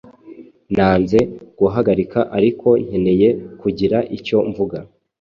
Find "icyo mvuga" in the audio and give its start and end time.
4.17-4.77